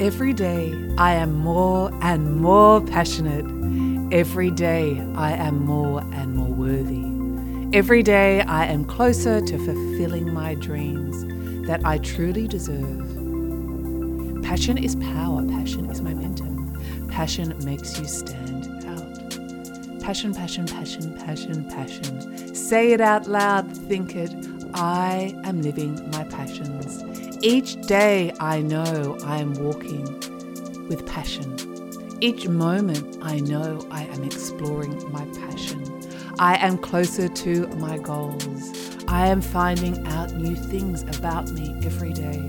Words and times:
Every 0.00 0.32
day 0.32 0.72
I 0.96 1.12
am 1.12 1.34
more 1.34 1.90
and 2.00 2.40
more 2.40 2.80
passionate. 2.80 3.44
Every 4.10 4.50
day 4.50 4.98
I 5.14 5.32
am 5.32 5.62
more 5.66 6.00
and 6.14 6.34
more 6.34 6.48
worthy. 6.48 7.04
Every 7.76 8.02
day 8.02 8.40
I 8.40 8.64
am 8.64 8.86
closer 8.86 9.42
to 9.42 9.58
fulfilling 9.58 10.32
my 10.32 10.54
dreams 10.54 11.66
that 11.66 11.84
I 11.84 11.98
truly 11.98 12.48
deserve. 12.48 12.98
Passion 14.42 14.78
is 14.78 14.96
power, 14.96 15.44
passion 15.44 15.90
is 15.90 16.00
momentum. 16.00 16.80
Passion 17.08 17.54
makes 17.62 17.98
you 18.00 18.06
stand 18.06 18.86
out. 18.86 20.00
Passion, 20.02 20.34
passion, 20.34 20.64
passion, 20.64 21.12
passion, 21.18 21.68
passion. 21.68 22.54
Say 22.54 22.92
it 22.92 23.02
out 23.02 23.26
loud, 23.26 23.70
think 23.70 24.16
it. 24.16 24.32
I 24.72 25.38
am 25.44 25.60
living 25.60 26.10
my 26.10 26.24
passions. 26.24 27.29
Each 27.42 27.80
day 27.86 28.32
I 28.38 28.60
know 28.60 29.16
I 29.24 29.38
am 29.38 29.54
walking 29.54 30.04
with 30.88 31.06
passion. 31.06 31.56
Each 32.20 32.46
moment 32.46 33.16
I 33.22 33.40
know 33.40 33.80
I 33.90 34.04
am 34.04 34.24
exploring 34.24 35.10
my 35.10 35.24
passion. 35.46 35.82
I 36.38 36.56
am 36.56 36.76
closer 36.76 37.28
to 37.28 37.66
my 37.78 37.96
goals. 37.96 38.72
I 39.08 39.28
am 39.28 39.40
finding 39.40 40.06
out 40.08 40.34
new 40.34 40.54
things 40.54 41.02
about 41.16 41.50
me 41.52 41.74
every 41.82 42.12
day. 42.12 42.46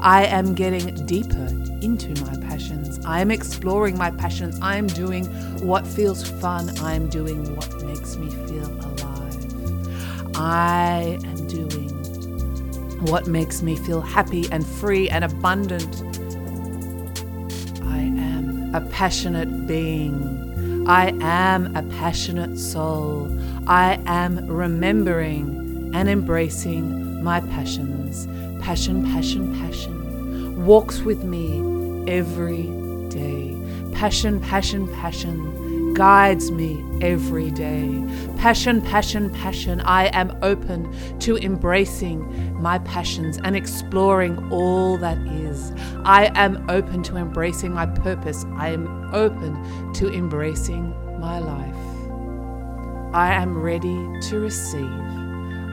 I 0.00 0.24
am 0.24 0.54
getting 0.54 1.06
deeper 1.06 1.46
into 1.80 2.20
my 2.24 2.36
passions. 2.48 2.98
I 3.06 3.20
am 3.20 3.30
exploring 3.30 3.96
my 3.96 4.10
passions. 4.10 4.58
I 4.60 4.74
am 4.74 4.88
doing 4.88 5.26
what 5.64 5.86
feels 5.86 6.28
fun. 6.28 6.76
I 6.80 6.94
am 6.94 7.08
doing 7.08 7.54
what 7.54 7.84
makes 7.84 8.16
me 8.16 8.30
feel 8.48 8.66
alive. 8.66 10.36
I 10.36 11.20
am 11.22 11.46
doing 11.46 11.93
what 13.04 13.26
makes 13.26 13.62
me 13.62 13.76
feel 13.76 14.00
happy 14.00 14.50
and 14.50 14.66
free 14.66 15.08
and 15.08 15.24
abundant. 15.24 16.02
I 17.82 17.98
am 17.98 18.74
a 18.74 18.80
passionate 18.90 19.66
being. 19.66 20.86
I 20.88 21.12
am 21.20 21.74
a 21.76 21.82
passionate 21.82 22.58
soul. 22.58 23.28
I 23.66 24.00
am 24.06 24.46
remembering 24.46 25.92
and 25.94 26.08
embracing 26.08 27.22
my 27.22 27.40
passions. 27.40 28.26
Passion, 28.62 29.04
passion, 29.12 29.54
passion 29.58 30.64
walks 30.64 31.00
with 31.00 31.24
me 31.24 31.60
every 32.10 32.64
day. 33.08 33.56
Passion, 33.92 34.40
passion, 34.40 34.88
passion 34.94 35.73
guides 35.94 36.50
me 36.50 36.84
every 37.00 37.50
day. 37.52 38.04
Passion, 38.36 38.82
passion, 38.82 39.30
passion. 39.30 39.80
I 39.80 40.06
am 40.06 40.36
open 40.42 40.92
to 41.20 41.36
embracing 41.38 42.60
my 42.60 42.78
passions 42.80 43.38
and 43.44 43.56
exploring 43.56 44.36
all 44.52 44.98
that 44.98 45.18
is. 45.18 45.72
I 46.04 46.30
am 46.34 46.68
open 46.68 47.02
to 47.04 47.16
embracing 47.16 47.72
my 47.72 47.86
purpose. 47.86 48.44
I 48.56 48.70
am 48.70 49.14
open 49.14 49.92
to 49.94 50.12
embracing 50.12 50.90
my 51.20 51.38
life. 51.38 51.74
I 53.14 53.32
am 53.32 53.56
ready 53.62 53.96
to 54.28 54.40
receive. 54.40 54.82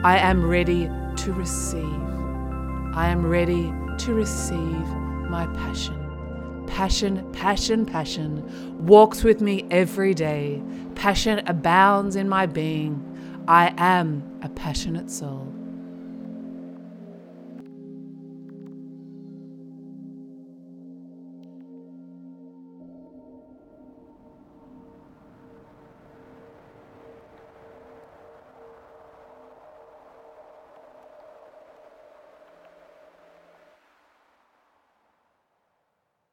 I 0.04 0.18
am 0.18 0.46
ready 0.46 0.88
to 1.16 1.32
receive. 1.32 2.00
I 2.94 3.08
am 3.08 3.26
ready 3.26 3.72
to 3.98 4.14
receive 4.14 4.86
my 5.28 5.46
passion. 5.48 6.01
Passion, 6.72 7.30
passion, 7.32 7.84
passion 7.84 8.86
walks 8.86 9.22
with 9.22 9.42
me 9.42 9.66
every 9.70 10.14
day. 10.14 10.62
Passion 10.94 11.42
abounds 11.46 12.16
in 12.16 12.30
my 12.30 12.46
being. 12.46 13.44
I 13.46 13.74
am 13.76 14.40
a 14.42 14.48
passionate 14.48 15.10
soul. 15.10 15.61